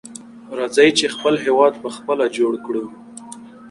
[0.57, 2.85] راځئ چې خپل هېواد په خپله جوړ کړو.